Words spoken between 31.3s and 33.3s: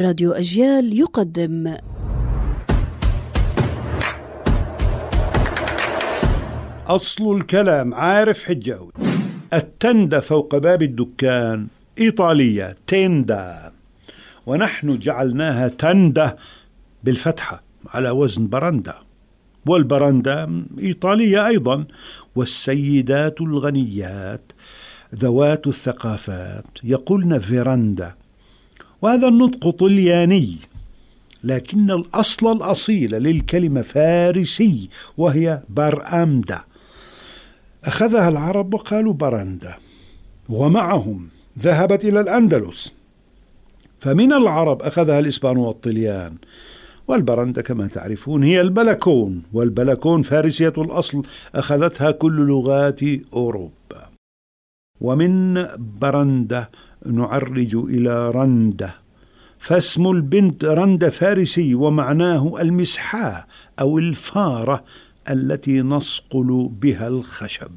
لكن الأصل الأصيل